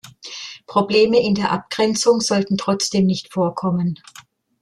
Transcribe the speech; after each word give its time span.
Probleme 0.65 1.21
in 1.21 1.35
der 1.35 1.51
Abgrenzung 1.51 2.21
sollten 2.21 2.57
trotzdem 2.57 3.05
nicht 3.05 3.31
vorkommen. 3.31 3.99